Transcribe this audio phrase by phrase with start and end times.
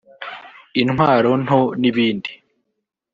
[0.81, 2.31] intwaro nto n’ibindi